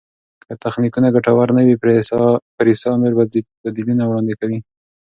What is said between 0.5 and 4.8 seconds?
تخنیکونه ګټور نه وي، پریسا نور بدیلونه وړاندیز کوي.